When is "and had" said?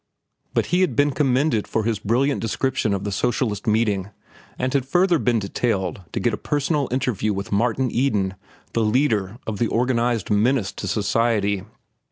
4.57-4.83